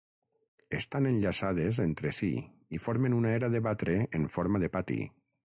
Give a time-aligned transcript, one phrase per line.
[0.77, 2.31] Estan enllaçades entre si
[2.79, 5.03] i formen una era de batre en forma de pati.